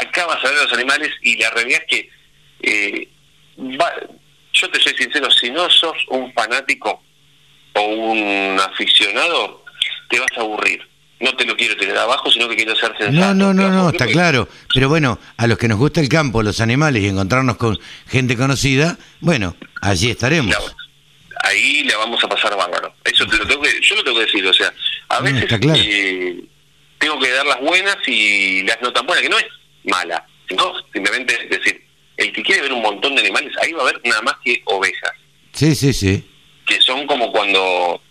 Acá 0.01 0.25
vas 0.25 0.43
a 0.43 0.49
ver 0.49 0.63
los 0.63 0.73
animales 0.73 1.11
y 1.21 1.37
la 1.37 1.49
realidad 1.51 1.81
es 1.87 1.87
que 1.87 2.09
eh, 2.61 3.07
yo 3.57 4.69
te 4.69 4.79
soy 4.79 4.93
sincero, 4.95 5.29
si 5.31 5.49
no 5.49 5.69
sos 5.69 5.97
un 6.09 6.31
fanático 6.33 7.03
o 7.73 7.81
un 7.81 8.59
aficionado, 8.59 9.63
te 10.09 10.19
vas 10.19 10.29
a 10.37 10.41
aburrir 10.41 10.91
no 11.21 11.35
te 11.35 11.45
lo 11.45 11.55
quiero 11.55 11.77
tener 11.77 11.97
abajo, 11.97 12.31
sino 12.31 12.49
que 12.49 12.55
quiero 12.55 12.75
ser 12.75 12.91
sensato. 12.97 13.33
No, 13.33 13.33
no, 13.33 13.53
no, 13.53 13.69
no, 13.69 13.89
está 13.89 14.07
claro. 14.07 14.47
Pero 14.73 14.89
bueno, 14.89 15.19
a 15.37 15.47
los 15.47 15.57
que 15.57 15.67
nos 15.67 15.77
gusta 15.77 16.01
el 16.01 16.09
campo, 16.09 16.43
los 16.43 16.59
animales 16.59 17.03
y 17.03 17.07
encontrarnos 17.07 17.57
con 17.57 17.79
gente 18.07 18.35
conocida, 18.35 18.97
bueno, 19.19 19.55
allí 19.81 20.09
estaremos. 20.09 20.55
ahí 21.43 21.83
le 21.83 21.95
vamos 21.95 22.23
a 22.23 22.27
pasar 22.27 22.55
bárbaro. 22.55 22.93
Eso 23.03 23.25
te 23.27 23.37
lo 23.37 23.47
tengo 23.47 23.61
que, 23.61 23.79
yo 23.81 23.95
lo 23.95 24.03
tengo 24.03 24.17
que 24.17 24.25
decir, 24.25 24.45
o 24.45 24.53
sea, 24.53 24.73
a 25.09 25.19
veces 25.21 25.45
eh, 25.51 26.43
tengo 26.97 27.19
que 27.19 27.29
dar 27.29 27.45
las 27.45 27.61
buenas 27.61 27.97
y 28.07 28.63
las 28.63 28.81
no 28.81 28.91
tan 28.91 29.05
buenas, 29.05 29.21
que 29.21 29.29
no 29.29 29.37
es 29.37 29.45
mala, 29.83 30.25
sino 30.47 30.73
simplemente 30.93 31.37
es 31.43 31.49
decir, 31.49 31.85
el 32.17 32.31
que 32.33 32.43
quiere 32.43 32.61
ver 32.61 32.73
un 32.73 32.81
montón 32.81 33.15
de 33.15 33.21
animales, 33.21 33.53
ahí 33.61 33.71
va 33.73 33.79
a 33.79 33.89
haber 33.89 34.01
nada 34.03 34.21
más 34.21 34.35
que 34.43 34.61
ovejas. 34.65 35.13
Sí, 35.53 35.75
sí, 35.75 35.93
sí. 35.93 36.27
Que 36.65 36.79
son 36.81 37.07
como 37.07 37.31
cuando 37.31 38.01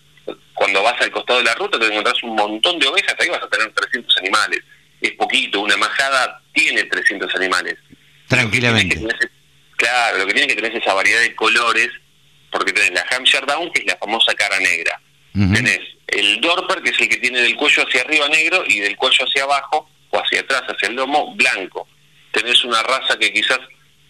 cuando 0.60 0.82
vas 0.82 1.00
al 1.00 1.10
costado 1.10 1.38
de 1.38 1.46
la 1.46 1.54
ruta 1.54 1.78
te 1.78 1.86
encontrás 1.86 2.22
un 2.22 2.36
montón 2.36 2.78
de 2.78 2.86
ovejas, 2.86 3.14
ahí 3.18 3.30
vas 3.30 3.42
a 3.42 3.48
tener 3.48 3.72
300 3.72 4.14
animales. 4.18 4.60
Es 5.00 5.12
poquito, 5.12 5.62
una 5.62 5.76
majada 5.78 6.42
tiene 6.52 6.84
300 6.84 7.34
animales. 7.36 7.76
Tranquilamente. 8.28 9.00
claro, 9.76 10.18
lo 10.18 10.26
que 10.26 10.34
tiene 10.34 10.48
que 10.48 10.56
tener 10.56 10.76
es 10.76 10.82
esa 10.82 10.92
variedad 10.92 11.22
de 11.22 11.34
colores, 11.34 11.88
porque 12.50 12.74
tenés 12.74 12.92
la 12.92 13.06
Hampshire 13.10 13.46
Down, 13.46 13.72
que 13.72 13.80
es 13.80 13.86
la 13.86 13.96
famosa 13.96 14.34
cara 14.34 14.60
negra. 14.60 15.00
Tenés 15.32 15.80
el 16.08 16.40
Dorper, 16.42 16.82
que 16.82 16.90
es 16.90 17.00
el 17.00 17.08
que 17.08 17.16
tiene 17.16 17.40
del 17.40 17.56
cuello 17.56 17.86
hacia 17.86 18.02
arriba 18.02 18.28
negro 18.28 18.62
y 18.66 18.80
del 18.80 18.96
cuello 18.96 19.24
hacia 19.24 19.44
abajo 19.44 19.88
o 20.10 20.18
hacia 20.18 20.40
atrás, 20.40 20.62
hacia 20.68 20.88
el 20.88 20.96
lomo, 20.96 21.34
blanco. 21.34 21.88
Tenés 22.32 22.64
una 22.64 22.82
raza 22.82 23.18
que 23.18 23.32
quizás 23.32 23.58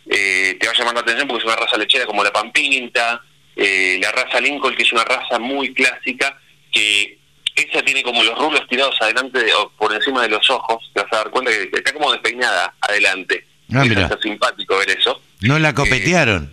eh, 0.08 0.56
te 0.58 0.66
va 0.66 0.72
a 0.72 0.76
llamar 0.76 0.94
la 0.94 1.00
atención 1.00 1.28
porque 1.28 1.42
es 1.42 1.46
una 1.46 1.56
raza 1.56 1.76
lechera 1.76 2.06
como 2.06 2.24
la 2.24 2.32
Pampinta, 2.32 3.22
eh, 3.56 3.98
la 4.00 4.12
raza 4.12 4.40
Lincoln, 4.40 4.74
que 4.74 4.82
es 4.82 4.92
una 4.92 5.04
raza 5.04 5.38
muy 5.38 5.72
clásica, 5.74 6.38
que 6.72 7.18
esa 7.54 7.82
tiene 7.82 8.02
como 8.02 8.22
los 8.22 8.38
rulos 8.38 8.66
tirados 8.68 8.96
adelante 9.00 9.52
o 9.54 9.70
por 9.70 9.92
encima 9.92 10.22
de 10.22 10.28
los 10.28 10.48
ojos, 10.50 10.90
te 10.94 11.02
vas 11.02 11.12
a 11.12 11.16
dar 11.16 11.30
cuenta 11.30 11.50
que 11.50 11.70
está 11.72 11.92
como 11.92 12.12
despeinada 12.12 12.74
adelante. 12.80 13.46
Ah, 13.72 13.84
Está 13.84 14.18
simpático 14.20 14.76
ver 14.78 14.90
eso. 14.90 15.22
No 15.40 15.58
la 15.58 15.74
copetearon. 15.74 16.52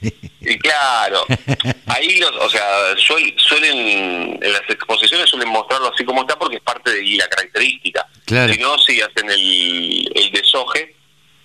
Y 0.00 0.56
claro, 0.58 1.26
ahí 1.86 2.20
los, 2.20 2.30
o 2.36 2.48
sea, 2.48 2.62
suelen, 2.96 4.38
en 4.40 4.52
las 4.52 4.62
exposiciones 4.68 5.28
suelen 5.28 5.48
mostrarlo 5.48 5.92
así 5.92 6.04
como 6.04 6.20
está 6.20 6.38
porque 6.38 6.56
es 6.56 6.62
parte 6.62 6.92
de 6.92 7.02
la 7.16 7.26
característica. 7.28 7.77
Claro. 8.28 8.52
Si 8.52 8.60
no, 8.60 8.78
si 8.78 9.00
hacen 9.00 9.30
el, 9.30 10.12
el 10.14 10.30
desoje, 10.32 10.94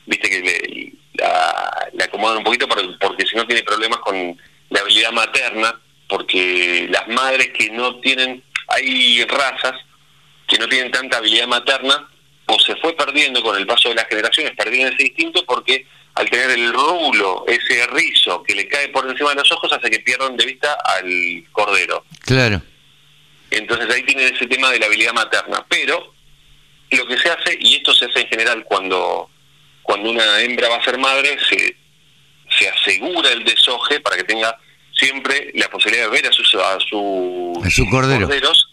viste 0.05 0.29
que 0.29 0.41
le, 0.41 0.93
la, 1.13 2.03
acomodan 2.03 2.39
un 2.39 2.43
poquito 2.43 2.67
porque 2.67 3.25
si 3.25 3.37
no 3.37 3.47
tiene 3.47 3.63
problemas 3.63 3.99
con 3.99 4.37
la 4.69 4.79
habilidad 4.81 5.13
materna, 5.13 5.79
porque 6.09 6.87
las 6.89 7.07
madres 7.07 7.51
que 7.57 7.69
no 7.69 8.01
tienen, 8.01 8.43
hay 8.67 9.23
razas 9.25 9.75
que 10.45 10.57
no 10.57 10.67
tienen 10.67 10.91
tanta 10.91 11.17
habilidad 11.17 11.47
materna, 11.47 12.09
o 12.47 12.59
se 12.59 12.75
fue 12.75 12.93
perdiendo 12.97 13.41
con 13.41 13.57
el 13.57 13.65
paso 13.65 13.87
de 13.87 13.95
las 13.95 14.07
generaciones, 14.07 14.53
perdieron 14.57 14.93
ese 14.93 15.03
instinto 15.03 15.45
porque 15.45 15.87
al 16.15 16.29
tener 16.29 16.51
el 16.51 16.73
rulo, 16.73 17.45
ese 17.47 17.87
rizo 17.87 18.43
que 18.43 18.55
le 18.55 18.67
cae 18.67 18.89
por 18.89 19.09
encima 19.09 19.29
de 19.29 19.37
los 19.37 19.51
ojos, 19.53 19.71
hace 19.71 19.89
que 19.89 19.99
pierdan 19.99 20.35
de 20.35 20.45
vista 20.45 20.77
al 20.83 21.45
cordero. 21.53 22.03
Claro. 22.25 22.61
Entonces 23.49 23.89
ahí 23.89 24.03
tienen 24.03 24.35
ese 24.35 24.45
tema 24.47 24.69
de 24.71 24.79
la 24.79 24.87
habilidad 24.87 25.13
materna. 25.13 25.65
Pero 25.69 26.12
lo 26.95 27.07
que 27.07 27.17
se 27.17 27.29
hace, 27.29 27.57
y 27.59 27.75
esto 27.75 27.93
se 27.93 28.05
hace 28.05 28.21
en 28.21 28.27
general 28.27 28.63
cuando, 28.63 29.29
cuando 29.81 30.09
una 30.09 30.41
hembra 30.41 30.69
va 30.69 30.77
a 30.77 30.83
ser 30.83 30.97
madre, 30.97 31.37
se, 31.49 31.75
se 32.57 32.69
asegura 32.69 33.31
el 33.31 33.43
desoje 33.43 33.99
para 33.99 34.17
que 34.17 34.23
tenga 34.23 34.57
siempre 34.93 35.51
la 35.55 35.69
posibilidad 35.69 36.05
de 36.05 36.11
ver 36.11 36.27
a 36.27 36.31
sus, 36.31 36.55
a 36.55 36.79
sus 36.79 37.89
corderos. 37.89 38.69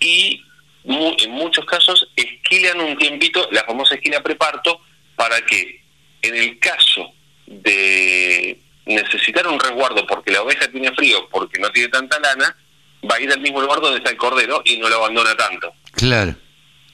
Y 0.00 0.42
en 0.86 1.30
muchos 1.30 1.64
casos 1.64 2.08
esquilan 2.14 2.80
un 2.80 2.96
tiempito 2.98 3.48
la 3.52 3.64
famosa 3.64 3.94
esquina 3.94 4.22
preparto 4.22 4.80
para 5.16 5.40
que 5.42 5.82
en 6.22 6.34
el 6.34 6.58
caso 6.58 7.12
de 7.46 8.58
necesitar 8.86 9.46
un 9.46 9.58
resguardo 9.58 10.06
porque 10.06 10.30
la 10.30 10.42
oveja 10.42 10.68
tiene 10.68 10.92
frío, 10.92 11.28
porque 11.30 11.58
no 11.58 11.70
tiene 11.70 11.88
tanta 11.88 12.18
lana, 12.20 12.56
va 13.10 13.16
a 13.16 13.20
ir 13.20 13.32
al 13.32 13.40
mismo 13.40 13.60
lugar 13.60 13.80
donde 13.80 13.98
está 13.98 14.10
el 14.10 14.16
cordero 14.16 14.62
y 14.64 14.76
no 14.78 14.88
lo 14.88 14.96
abandona 14.96 15.34
tanto. 15.36 15.72
Claro, 15.92 16.34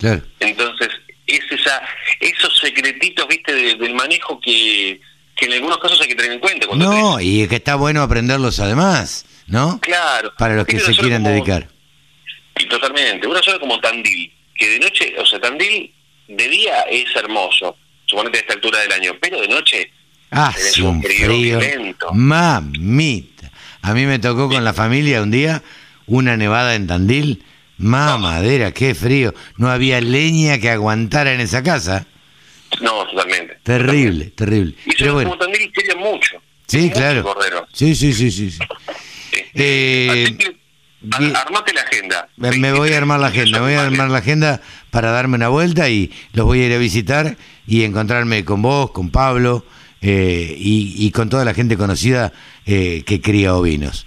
claro. 0.01 0.23
Entonces, 0.41 0.89
es 1.27 1.41
esa, 1.51 1.81
esos 2.19 2.59
secretitos, 2.59 3.29
viste, 3.29 3.53
del 3.53 3.95
manejo 3.95 4.41
que, 4.41 5.01
que 5.37 5.47
en 5.47 5.53
algunos 5.53 5.79
casos 5.79 6.01
hay 6.01 6.09
que 6.09 6.17
tener 6.17 6.33
en 6.33 6.41
cuenta. 6.41 6.67
No, 6.75 7.21
y 7.21 7.43
es 7.43 7.49
que 7.49 7.57
está 7.57 7.77
bueno 7.77 8.03
aprenderlos 8.03 8.59
además, 8.59 9.27
¿no? 9.47 9.79
Claro. 9.81 10.33
Para 10.37 10.57
los 10.57 10.67
que 10.67 10.81
se 10.81 10.97
quieran 10.97 11.23
dedicar. 11.23 11.69
Y 12.59 12.67
totalmente. 12.67 13.27
Una 13.27 13.43
sola 13.43 13.59
como 13.59 13.79
Tandil, 13.81 14.33
que 14.55 14.69
de 14.69 14.79
noche, 14.81 15.15
o 15.19 15.25
sea, 15.25 15.41
Tandil 15.41 15.95
de 16.29 16.49
día 16.49 16.83
es 16.91 17.15
hermoso, 17.17 17.77
suponete 18.07 18.39
a 18.39 18.41
esta 18.41 18.55
altura 18.55 18.81
del 18.81 18.93
año, 18.93 19.13
pero 19.21 19.41
de 19.41 19.49
noche 19.49 19.91
hace 20.31 20.83
un 20.83 21.03
frío, 21.03 21.59
mamita. 22.13 23.51
A 23.83 23.95
mí 23.95 24.05
me 24.05 24.19
tocó 24.19 24.49
con 24.49 24.65
la 24.65 24.75
familia 24.75 25.23
un 25.23 25.31
día 25.31 25.63
una 26.07 26.37
nevada 26.37 26.75
en 26.75 26.87
Tandil, 26.87 27.43
mamadera, 27.81 28.73
qué 28.73 28.95
frío. 28.95 29.35
No 29.57 29.71
había 29.71 30.01
leña 30.01 30.59
que 30.59 30.71
aguantara 30.71 31.33
en 31.33 31.41
esa 31.41 31.63
casa. 31.63 32.07
No, 32.81 33.07
totalmente. 33.07 33.59
Terrible, 33.63 34.27
terrible. 34.27 34.75
Y 34.87 34.95
pero 34.97 35.15
bueno. 35.15 35.31
como 35.31 35.43
Tandil 35.43 35.73
quería 35.73 35.97
mucho. 35.97 36.37
Sí, 36.67 36.91
claro. 36.91 37.35
Sí, 37.73 37.95
sí, 37.97 38.13
sí, 38.13 38.31
sí. 38.31 38.57
Este, 39.53 40.25
eh, 40.25 41.33
armate 41.35 41.73
la 41.73 41.81
agenda. 41.81 42.29
Me 42.37 42.73
voy 42.73 42.93
a 42.93 42.99
armar 42.99 43.19
la 43.21 43.29
agenda, 43.29 43.59
me 43.59 43.65
voy 43.65 43.75
a 43.75 43.83
armar 43.83 44.11
la 44.11 44.19
agenda 44.19 44.61
para 44.91 45.11
darme 45.11 45.37
una 45.37 45.49
vuelta 45.49 45.89
y 45.89 46.13
los 46.33 46.47
voy 46.47 46.63
a 46.63 46.67
ir 46.67 46.73
a 46.73 46.79
visitar 46.79 47.37
y 47.67 47.85
encontrarme 47.85 48.45
con 48.45 48.63
vos, 48.63 48.93
con 48.93 49.11
Pablo 49.11 49.65
eh, 50.03 50.55
y, 50.57 51.11
con 51.11 51.29
toda 51.29 51.45
la 51.45 51.55
gente 51.55 51.77
conocida 51.77 52.33
eh, 52.67 53.03
que 53.05 53.21
cría 53.21 53.55
ovinos. 53.55 54.07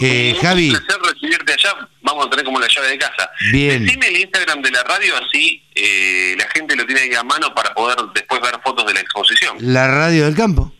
Eh, 0.00 0.36
Javi. 0.40 0.70
Un 0.70 0.76
placer 0.76 1.02
recibirte 1.02 1.52
allá. 1.52 1.88
Vamos 2.02 2.26
a 2.26 2.30
tener 2.30 2.44
como 2.44 2.58
la 2.58 2.66
llave 2.68 2.88
de 2.88 2.98
casa. 2.98 3.30
Bien. 3.52 3.84
Dime 3.84 4.06
el 4.08 4.16
Instagram 4.18 4.62
de 4.62 4.70
la 4.70 4.82
radio, 4.84 5.14
así 5.16 5.62
eh, 5.74 6.34
la 6.38 6.48
gente 6.48 6.74
lo 6.74 6.86
tiene 6.86 7.02
ahí 7.02 7.14
a 7.14 7.22
mano 7.22 7.54
para 7.54 7.74
poder 7.74 7.98
después 8.14 8.40
ver 8.40 8.58
fotos 8.64 8.86
de 8.86 8.94
la 8.94 9.00
exposición. 9.00 9.56
La 9.60 9.88
radio 9.88 10.24
del 10.24 10.34
campo. 10.34 10.74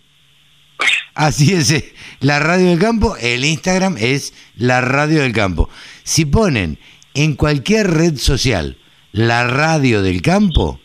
Así 1.15 1.53
es, 1.53 1.85
la 2.21 2.39
radio 2.39 2.71
del 2.71 2.79
campo, 2.79 3.17
el 3.19 3.45
Instagram 3.45 3.97
es 3.99 4.33
la 4.57 4.81
radio 4.81 5.21
del 5.21 5.33
campo. 5.33 5.69
Si 6.05 6.25
ponen 6.25 6.79
en 7.12 7.35
cualquier 7.35 7.91
red 7.91 8.17
social 8.17 8.79
la 9.12 9.47
radio 9.47 10.03
del 10.03 10.23
campo, 10.23 10.81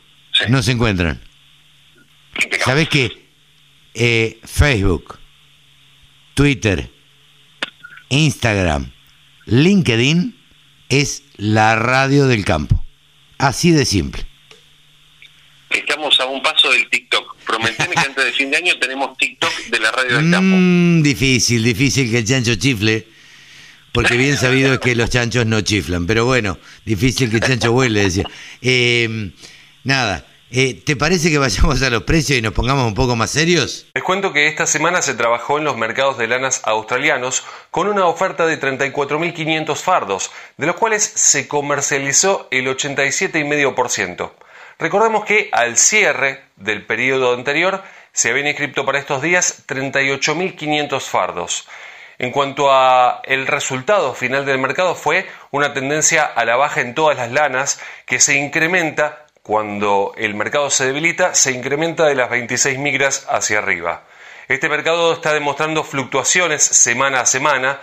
no 0.50 0.62
se 0.62 0.72
encuentran. 0.72 1.22
¿Sabes 2.64 2.90
qué? 2.90 3.30
Eh, 3.94 4.40
Facebook, 4.44 5.20
Twitter, 6.34 6.92
Instagram, 8.10 8.92
LinkedIn 9.46 10.36
es 10.90 11.24
la 11.38 11.76
radio 11.76 12.28
del 12.28 12.46
campo. 12.46 12.84
Así 13.38 13.72
de 13.72 13.86
simple. 13.86 14.24
Estamos 15.70 16.20
a 16.20 16.26
un 16.26 16.42
paso 16.42 16.72
del 16.72 16.90
TikTok. 16.90 17.36
Prometeme 17.46 17.96
que 17.96 18.00
antes 18.08 18.26
de 18.26 18.32
fin 18.32 18.52
de 18.52 18.58
año 18.58 18.78
tenemos 18.80 19.18
TikTok 19.18 19.54
de 19.68 19.80
la 19.80 19.92
radio 19.92 20.18
del 20.18 20.32
campo. 20.32 20.56
Mm, 20.58 21.02
difícil, 21.02 21.64
difícil 21.64 22.10
que 22.10 22.20
el 22.20 22.26
chancho 22.26 22.56
chifle. 22.56 23.08
Porque 23.92 24.18
bien 24.18 24.36
sabido 24.36 24.74
es 24.74 24.80
que 24.80 24.94
los 24.94 25.10
chanchos 25.10 25.46
no 25.46 25.62
chiflan. 25.62 26.06
Pero 26.06 26.26
bueno, 26.26 26.58
difícil 26.86 27.30
que 27.30 27.38
el 27.38 27.44
chancho 27.44 27.72
vuele, 27.72 28.04
decía. 28.04 28.26
Eh, 28.62 29.32
nada, 29.84 30.26
eh, 30.52 30.82
¿Te 30.86 30.96
parece 30.96 31.30
que 31.30 31.38
vayamos 31.38 31.82
a 31.82 31.90
los 31.90 32.04
precios 32.04 32.40
y 32.40 32.42
nos 32.42 32.54
pongamos 32.54 32.86
un 32.86 32.94
poco 32.94 33.16
más 33.16 33.32
serios? 33.32 33.88
Les 33.94 34.04
cuento 34.04 34.32
que 34.32 34.48
esta 34.48 34.68
semana 34.68 35.02
se 35.02 35.16
trabajó 35.16 35.58
en 35.58 35.64
los 35.64 35.78
mercados 35.78 36.18
de 36.18 36.28
lanas 36.28 36.62
australianos 36.64 37.44
con 37.72 37.88
una 37.88 38.06
oferta 38.06 38.46
de 38.46 38.60
34.500 38.60 39.76
fardos, 39.78 40.32
de 40.58 40.68
los 40.68 40.76
cuales 40.76 41.04
se 41.04 41.48
comercializó 41.48 42.48
el 42.52 42.68
87,5%. 42.68 44.32
Recordemos 44.78 45.26
que 45.26 45.50
al 45.52 45.78
cierre 45.78 46.44
del 46.58 46.86
periodo 46.86 47.34
anterior 47.34 47.84
se 48.12 48.30
habían 48.30 48.48
inscrito 48.48 48.86
para 48.86 49.00
estos 49.00 49.22
días 49.22 49.64
38.500 49.68 51.02
fardos. 51.02 51.68
En 52.18 52.32
cuanto 52.32 52.72
a 52.72 53.22
el 53.26 53.46
resultado 53.46 54.14
final 54.14 54.46
del 54.46 54.58
mercado 54.58 54.96
fue 54.96 55.28
una 55.52 55.74
tendencia 55.74 56.24
a 56.24 56.46
la 56.46 56.56
baja 56.56 56.82
en 56.82 56.96
todas 56.96 57.18
las 57.18 57.32
lanas 57.32 57.82
que 58.06 58.20
se 58.20 58.38
incrementa 58.38 59.25
cuando 59.46 60.16
el 60.18 60.34
mercado 60.34 60.72
se 60.72 60.88
debilita, 60.88 61.36
se 61.36 61.52
incrementa 61.52 62.08
de 62.08 62.16
las 62.16 62.32
26 62.32 62.80
migras 62.80 63.28
hacia 63.30 63.60
arriba. 63.60 64.02
Este 64.48 64.70
mercado 64.70 65.14
está 65.14 65.34
demostrando 65.34 65.84
fluctuaciones 65.84 66.64
semana 66.64 67.22
a 67.22 67.26
semana. 67.28 67.80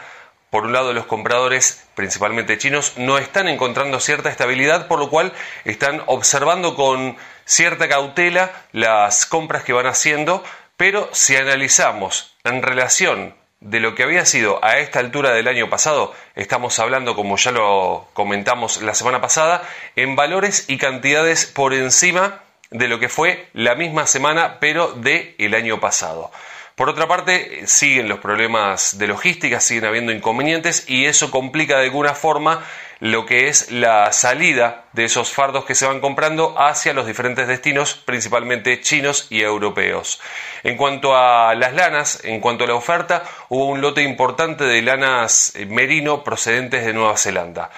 Por 0.50 0.64
un 0.64 0.72
lado, 0.72 0.92
los 0.92 1.06
compradores, 1.06 1.86
principalmente 1.94 2.58
chinos, 2.58 2.94
no 2.96 3.16
están 3.16 3.46
encontrando 3.46 4.00
cierta 4.00 4.28
estabilidad, 4.28 4.88
por 4.88 4.98
lo 4.98 5.08
cual 5.08 5.32
están 5.64 6.02
observando 6.06 6.74
con 6.74 7.16
cierta 7.44 7.88
cautela 7.88 8.50
las 8.72 9.24
compras 9.24 9.62
que 9.62 9.72
van 9.72 9.86
haciendo, 9.86 10.42
pero 10.76 11.10
si 11.12 11.36
analizamos 11.36 12.34
en 12.42 12.60
relación 12.62 13.36
de 13.62 13.78
lo 13.78 13.94
que 13.94 14.02
había 14.02 14.24
sido 14.24 14.62
a 14.64 14.78
esta 14.78 14.98
altura 14.98 15.32
del 15.32 15.46
año 15.46 15.70
pasado, 15.70 16.12
estamos 16.34 16.78
hablando, 16.80 17.14
como 17.14 17.36
ya 17.36 17.52
lo 17.52 18.08
comentamos 18.12 18.82
la 18.82 18.94
semana 18.94 19.20
pasada, 19.20 19.62
en 19.94 20.16
valores 20.16 20.68
y 20.68 20.78
cantidades 20.78 21.46
por 21.46 21.72
encima 21.72 22.40
de 22.70 22.88
lo 22.88 22.98
que 22.98 23.08
fue 23.08 23.48
la 23.52 23.76
misma 23.76 24.06
semana, 24.06 24.58
pero 24.58 24.92
de 24.92 25.36
el 25.38 25.54
año 25.54 25.78
pasado. 25.78 26.32
Por 26.74 26.88
otra 26.88 27.06
parte, 27.06 27.66
siguen 27.66 28.08
los 28.08 28.18
problemas 28.18 28.96
de 28.98 29.06
logística, 29.06 29.60
siguen 29.60 29.84
habiendo 29.84 30.10
inconvenientes 30.10 30.84
y 30.88 31.04
eso 31.04 31.30
complica 31.30 31.78
de 31.78 31.84
alguna 31.84 32.14
forma 32.14 32.64
lo 33.02 33.26
que 33.26 33.48
es 33.48 33.72
la 33.72 34.12
salida 34.12 34.84
de 34.92 35.04
esos 35.04 35.32
fardos 35.32 35.64
que 35.64 35.74
se 35.74 35.86
van 35.86 36.00
comprando 36.00 36.54
hacia 36.56 36.92
los 36.92 37.04
diferentes 37.04 37.48
destinos, 37.48 37.94
principalmente 37.94 38.80
chinos 38.80 39.26
y 39.28 39.42
europeos. 39.42 40.20
En 40.62 40.76
cuanto 40.76 41.16
a 41.16 41.52
las 41.56 41.74
lanas, 41.74 42.20
en 42.22 42.40
cuanto 42.40 42.62
a 42.62 42.68
la 42.68 42.74
oferta, 42.74 43.24
hubo 43.48 43.66
un 43.66 43.80
lote 43.80 44.04
importante 44.04 44.62
de 44.62 44.82
lanas 44.82 45.52
eh, 45.56 45.66
merino 45.66 46.22
procedentes 46.22 46.86
de 46.86 46.92
Nueva 46.92 47.16
Zelanda. 47.16 47.70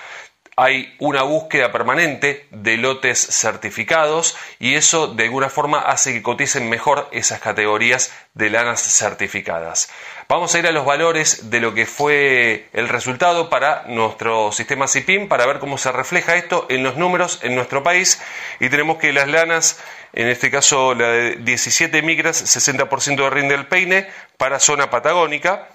Hay 0.57 0.95
una 0.99 1.23
búsqueda 1.23 1.73
permanente 1.73 2.47
de 2.51 2.77
lotes 2.77 3.19
certificados 3.19 4.37
y 4.59 4.75
eso 4.75 5.09
de 5.09 5.25
alguna 5.25 5.49
forma 5.49 5.81
hace 5.81 6.13
que 6.13 6.23
coticen 6.23 6.69
mejor 6.69 7.09
esas 7.13 7.41
categorías 7.41 8.13
de 8.35 8.51
lanas 8.51 8.83
certificadas. 8.83 9.91
Vamos 10.29 10.55
a 10.55 10.59
ir 10.59 10.67
a 10.67 10.73
los 10.73 10.87
valores 10.87 11.51
de 11.51 11.61
lo 11.61 11.75
que 11.75 11.87
fue 11.87 12.69
el 12.73 12.89
resultado 12.89 13.51
para 13.51 13.85
nuestro 13.89 14.53
sistema 14.53 14.89
CIPIM 14.89 15.29
para 15.29 15.47
ver 15.47 15.59
cómo 15.59 15.77
se 15.77 15.93
refleja 15.93 16.37
esto 16.37 16.67
en 16.71 16.83
los 16.83 16.97
números 16.97 17.41
en 17.43 17.55
nuestro 17.55 17.83
país 17.83 18.23
y 18.61 18.69
tenemos 18.69 18.99
que 18.99 19.13
las 19.13 19.29
lanas, 19.29 19.81
en 20.13 20.29
este 20.29 20.51
caso 20.51 20.95
la 20.95 21.09
de 21.09 21.37
17 21.37 22.01
micras, 22.03 22.43
60% 22.57 23.17
de 23.17 23.31
rinde 23.31 23.57
del 23.57 23.67
peine 23.67 24.09
para 24.37 24.61
zona 24.61 24.89
patagónica, 24.89 25.69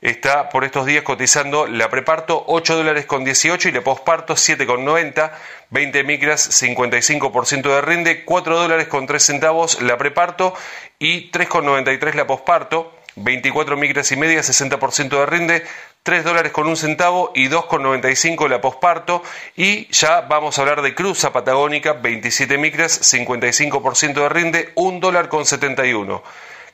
está 0.00 0.48
por 0.48 0.64
estos 0.64 0.86
días 0.86 1.02
cotizando 1.02 1.66
la 1.66 1.90
preparto 1.90 2.44
8 2.46 2.76
dólares 2.76 3.06
con 3.06 3.24
18 3.24 3.68
y 3.68 3.72
la 3.72 3.82
posparto 3.82 4.36
7 4.36 4.66
con 4.66 4.84
90, 4.84 5.32
20 5.70 6.04
micras 6.04 6.62
55% 6.62 7.62
de 7.62 7.80
rinde, 7.80 8.24
4 8.24 8.58
dólares 8.58 8.88
con 8.88 9.06
3 9.06 9.22
centavos 9.22 9.82
la 9.82 9.98
preparto 9.98 10.54
y 10.98 11.30
3 11.30 11.48
con 11.48 11.66
93 11.66 12.14
la 12.14 12.26
posparto. 12.26 12.96
24 13.16 13.76
micras 13.76 14.12
y 14.12 14.16
media, 14.16 14.40
60% 14.40 15.08
de 15.08 15.26
rinde, 15.26 15.64
3 16.04 16.24
dólares 16.24 16.52
con 16.52 16.66
un 16.68 16.76
centavo 16.76 17.32
y 17.34 17.48
2,95 17.48 18.48
la 18.48 18.60
posparto. 18.60 19.22
Y 19.56 19.90
ya 19.92 20.22
vamos 20.22 20.58
a 20.58 20.62
hablar 20.62 20.82
de 20.82 20.94
cruza 20.94 21.32
patagónica, 21.32 21.94
27 21.94 22.56
micras, 22.56 23.12
55% 23.12 24.14
de 24.14 24.28
rinde, 24.28 24.72
1 24.76 25.00
dólar 25.00 25.28
con 25.28 25.44
71. 25.44 26.22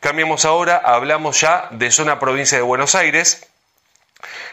Cambiamos 0.06 0.44
ahora, 0.44 0.76
hablamos 0.76 1.40
ya 1.40 1.66
de 1.72 1.90
zona 1.90 2.20
provincia 2.20 2.56
de 2.56 2.62
Buenos 2.62 2.94
Aires. 2.94 3.50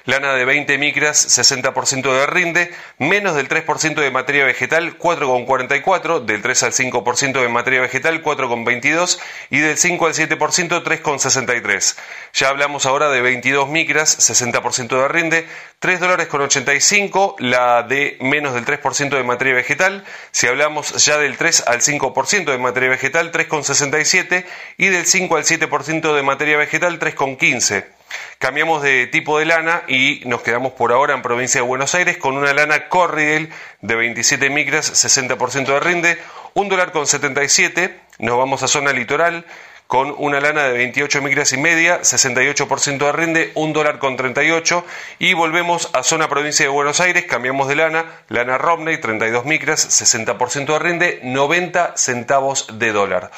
Lana 0.05 0.33
de 0.33 0.43
20 0.43 0.77
micras, 0.77 1.39
60% 1.39 2.01
de 2.01 2.25
rinde, 2.25 2.73
menos 2.97 3.35
del 3.35 3.47
3% 3.47 3.95
de 3.95 4.11
materia 4.11 4.43
vegetal, 4.43 4.97
4,44, 4.97 6.25
del 6.25 6.41
3 6.41 6.63
al 6.63 6.73
5% 6.73 7.41
de 7.41 7.47
materia 7.47 7.79
vegetal, 7.79 8.21
4,22 8.21 9.19
y 9.49 9.59
del 9.59 9.77
5 9.77 10.05
al 10.05 10.13
7%, 10.13 10.83
3,63. 10.83 11.95
Ya 12.33 12.49
hablamos 12.49 12.85
ahora 12.85 13.09
de 13.09 13.21
22 13.21 13.69
micras, 13.69 14.17
60% 14.29 14.89
de 14.89 15.07
rinde, 15.07 15.47
3 15.79 16.01
dólares 16.01 16.27
con 16.27 16.41
85, 16.41 17.37
la 17.39 17.83
de 17.83 18.17
menos 18.19 18.55
del 18.55 18.65
3% 18.65 19.09
de 19.15 19.23
materia 19.23 19.53
vegetal. 19.53 20.03
Si 20.31 20.47
hablamos 20.47 21.05
ya 21.05 21.17
del 21.17 21.37
3 21.37 21.63
al 21.67 21.79
5% 21.79 22.51
de 22.51 22.57
materia 22.57 22.89
vegetal, 22.89 23.31
3,67 23.31 24.45
y 24.77 24.87
del 24.87 25.05
5 25.05 25.37
al 25.37 25.45
7% 25.45 26.13
de 26.13 26.23
materia 26.23 26.57
vegetal, 26.57 26.99
3,15. 26.99 28.02
Cambiamos 28.39 28.81
de 28.81 29.07
tipo 29.07 29.39
de 29.39 29.45
lana 29.45 29.83
y 29.87 30.21
nos 30.25 30.41
quedamos 30.41 30.73
por 30.73 30.91
ahora 30.91 31.13
en 31.13 31.21
provincia 31.21 31.61
de 31.61 31.67
Buenos 31.67 31.95
Aires 31.95 32.17
con 32.17 32.37
una 32.37 32.53
lana 32.53 32.89
Corriel 32.89 33.49
de 33.81 33.95
27 33.95 34.49
micras, 34.49 34.91
60% 35.05 35.65
de 35.65 35.79
rinde, 35.79 36.19
un 36.53 36.69
dólar 36.69 36.91
con 36.91 37.07
77. 37.07 37.99
Nos 38.19 38.37
vamos 38.37 38.63
a 38.63 38.67
zona 38.67 38.91
litoral 38.91 39.45
con 39.87 40.15
una 40.17 40.39
lana 40.39 40.63
de 40.63 40.73
28 40.73 41.21
micras 41.21 41.53
y 41.53 41.57
media, 41.57 42.01
68% 42.01 42.97
de 42.97 43.11
rinde, 43.11 43.51
un 43.53 43.73
dólar 43.73 43.99
con 43.99 44.15
38 44.15 44.85
y 45.19 45.33
volvemos 45.33 45.89
a 45.93 46.03
zona 46.03 46.29
provincia 46.29 46.65
de 46.65 46.71
Buenos 46.71 46.99
Aires, 46.99 47.25
cambiamos 47.25 47.67
de 47.67 47.75
lana, 47.75 48.05
lana 48.29 48.57
Romney, 48.57 48.97
32 48.97 49.45
micras, 49.45 49.87
60% 50.01 50.65
de 50.65 50.79
rinde, 50.79 51.19
90 51.23 51.95
centavos 51.95 52.79
de 52.79 52.91
dólar. 52.91 53.29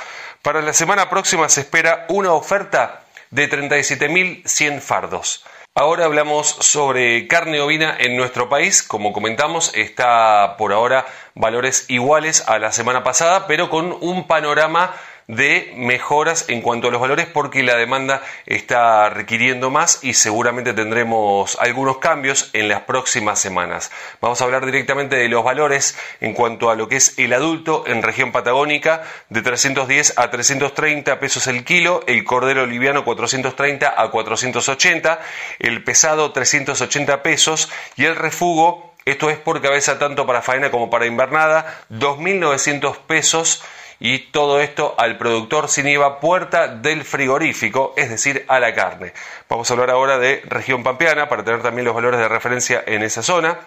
Para 0.41 0.61
la 0.61 0.73
semana 0.73 1.09
próxima 1.09 1.49
se 1.49 1.61
espera 1.61 2.05
una 2.07 2.31
oferta 2.31 3.04
de 3.31 3.49
37.100 3.49 4.79
fardos. 4.81 5.43
Ahora 5.77 6.05
hablamos 6.05 6.47
sobre 6.47 7.27
carne 7.27 7.59
ovina 7.59 7.97
en 7.99 8.15
nuestro 8.15 8.47
país. 8.47 8.81
Como 8.81 9.11
comentamos, 9.11 9.73
está 9.75 10.55
por 10.57 10.71
ahora 10.71 11.05
valores 11.33 11.83
iguales 11.89 12.45
a 12.47 12.59
la 12.59 12.71
semana 12.71 13.03
pasada, 13.03 13.45
pero 13.45 13.69
con 13.69 13.91
un 13.99 14.25
panorama 14.25 14.93
de 15.27 15.73
mejoras 15.75 16.45
en 16.49 16.61
cuanto 16.61 16.87
a 16.87 16.91
los 16.91 17.01
valores 17.01 17.25
porque 17.25 17.63
la 17.63 17.75
demanda 17.75 18.21
está 18.45 19.09
requiriendo 19.09 19.71
más 19.71 20.03
y 20.03 20.13
seguramente 20.13 20.73
tendremos 20.73 21.57
algunos 21.59 21.97
cambios 21.97 22.49
en 22.53 22.67
las 22.67 22.81
próximas 22.81 23.39
semanas. 23.39 23.91
Vamos 24.21 24.41
a 24.41 24.43
hablar 24.43 24.65
directamente 24.65 25.15
de 25.15 25.27
los 25.27 25.43
valores 25.43 25.97
en 26.21 26.33
cuanto 26.33 26.69
a 26.69 26.75
lo 26.75 26.87
que 26.87 26.97
es 26.97 27.17
el 27.17 27.33
adulto 27.33 27.83
en 27.87 28.03
región 28.03 28.31
patagónica 28.31 29.03
de 29.29 29.41
310 29.41 30.17
a 30.17 30.29
330 30.29 31.19
pesos 31.19 31.47
el 31.47 31.63
kilo, 31.63 32.03
el 32.07 32.23
cordero 32.23 32.65
liviano 32.65 33.03
430 33.03 33.93
a 33.97 34.11
480, 34.11 35.19
el 35.59 35.83
pesado 35.83 36.31
380 36.31 37.23
pesos 37.23 37.69
y 37.95 38.05
el 38.05 38.15
refugo 38.15 38.95
esto 39.05 39.29
es 39.29 39.37
por 39.37 39.61
cabeza 39.61 39.99
tanto 39.99 40.25
para 40.25 40.41
faena 40.41 40.71
como 40.71 40.89
para 40.89 41.05
invernada, 41.05 41.81
2.900 41.91 42.97
pesos 43.05 43.63
y 43.99 44.19
todo 44.31 44.59
esto 44.59 44.95
al 44.97 45.17
productor 45.17 45.69
sin 45.69 45.87
IVA 45.87 46.19
puerta 46.19 46.67
del 46.67 47.03
frigorífico, 47.03 47.93
es 47.97 48.09
decir, 48.09 48.45
a 48.47 48.59
la 48.59 48.73
carne. 48.73 49.13
Vamos 49.49 49.69
a 49.69 49.73
hablar 49.73 49.91
ahora 49.91 50.17
de 50.17 50.41
región 50.45 50.83
pampeana 50.83 51.29
para 51.29 51.43
tener 51.43 51.61
también 51.61 51.85
los 51.85 51.95
valores 51.95 52.19
de 52.19 52.27
referencia 52.27 52.83
en 52.85 53.03
esa 53.03 53.23
zona. 53.23 53.59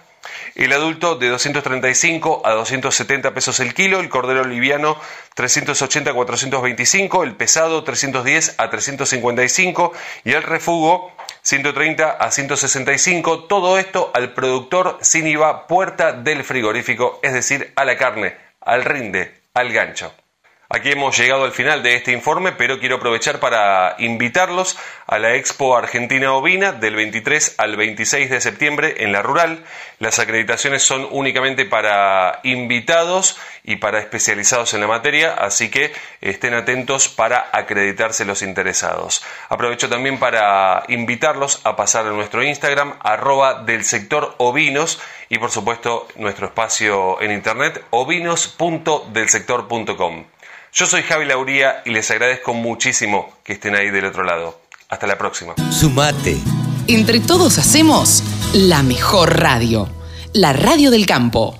El 0.54 0.72
adulto 0.72 1.14
de 1.14 1.28
235 1.28 2.42
a 2.44 2.52
270 2.52 3.32
pesos 3.32 3.60
el 3.60 3.74
kilo, 3.74 4.00
el 4.00 4.08
cordero 4.08 4.44
liviano 4.44 4.98
380 5.34 6.10
a 6.10 6.14
425, 6.14 7.22
el 7.22 7.34
pesado 7.34 7.84
310 7.84 8.56
a 8.58 8.68
355 8.68 9.92
y 10.24 10.32
el 10.32 10.42
refugo 10.42 11.12
130 11.42 12.10
a 12.10 12.30
165. 12.30 13.44
Todo 13.44 13.78
esto 13.78 14.10
al 14.14 14.32
productor 14.34 14.98
sin 15.00 15.26
IVA 15.26 15.66
puerta 15.66 16.12
del 16.12 16.44
frigorífico, 16.44 17.20
es 17.22 17.32
decir, 17.32 17.72
a 17.76 17.84
la 17.84 17.96
carne, 17.96 18.36
al 18.60 18.84
rinde, 18.84 19.37
al 19.58 19.72
gancho. 19.72 20.12
Aquí 20.70 20.90
hemos 20.90 21.16
llegado 21.16 21.44
al 21.44 21.52
final 21.52 21.82
de 21.82 21.94
este 21.94 22.12
informe, 22.12 22.52
pero 22.52 22.78
quiero 22.78 22.96
aprovechar 22.96 23.40
para 23.40 23.96
invitarlos 24.00 24.76
a 25.06 25.18
la 25.18 25.34
Expo 25.34 25.74
Argentina 25.74 26.34
Ovina 26.34 26.72
del 26.72 26.94
23 26.94 27.54
al 27.56 27.78
26 27.78 28.28
de 28.28 28.42
septiembre 28.42 28.96
en 28.98 29.12
la 29.12 29.22
Rural. 29.22 29.64
Las 29.98 30.18
acreditaciones 30.18 30.82
son 30.82 31.08
únicamente 31.10 31.64
para 31.64 32.40
invitados 32.42 33.38
y 33.64 33.76
para 33.76 33.98
especializados 33.98 34.74
en 34.74 34.82
la 34.82 34.88
materia, 34.88 35.32
así 35.32 35.70
que 35.70 35.90
estén 36.20 36.52
atentos 36.52 37.08
para 37.08 37.48
acreditarse 37.50 38.26
los 38.26 38.42
interesados. 38.42 39.24
Aprovecho 39.48 39.88
también 39.88 40.18
para 40.18 40.82
invitarlos 40.88 41.62
a 41.64 41.76
pasar 41.76 42.04
a 42.04 42.10
nuestro 42.10 42.42
Instagram, 42.42 42.98
arroba 43.00 43.62
del 43.62 43.84
sector 43.84 44.34
ovinos 44.36 45.00
y 45.30 45.38
por 45.38 45.50
supuesto 45.50 46.08
nuestro 46.16 46.48
espacio 46.48 47.22
en 47.22 47.32
internet 47.32 47.82
ovinos.delsector.com. 47.88 50.37
Yo 50.72 50.86
soy 50.86 51.02
Javi 51.02 51.24
Lauría 51.24 51.82
y 51.84 51.90
les 51.90 52.10
agradezco 52.10 52.52
muchísimo 52.54 53.32
que 53.42 53.54
estén 53.54 53.74
ahí 53.74 53.90
del 53.90 54.04
otro 54.04 54.22
lado. 54.22 54.60
Hasta 54.88 55.06
la 55.06 55.18
próxima. 55.18 55.54
Sumate. 55.70 56.36
Entre 56.86 57.20
todos 57.20 57.58
hacemos 57.58 58.22
la 58.52 58.82
mejor 58.82 59.40
radio, 59.40 59.88
la 60.32 60.52
radio 60.52 60.90
del 60.90 61.06
campo. 61.06 61.58